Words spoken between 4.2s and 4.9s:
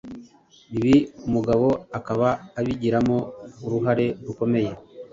rukomeye